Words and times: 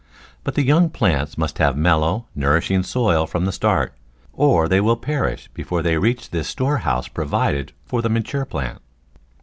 But 0.43 0.55
the 0.55 0.63
young 0.65 0.89
plants 0.89 1.37
must 1.37 1.59
have 1.59 1.77
mellow, 1.77 2.25
nourishing 2.33 2.81
soil 2.81 3.27
from 3.27 3.45
the 3.45 3.51
start, 3.51 3.93
or 4.33 4.67
they 4.67 4.81
will 4.81 4.97
perish 4.97 5.47
before 5.53 5.83
they 5.83 5.99
reach 5.99 6.31
this 6.31 6.47
store 6.47 6.77
house 6.77 7.07
provided 7.07 7.71
for 7.85 8.01
the 8.01 8.09
mature 8.09 8.45
plant. 8.45 8.79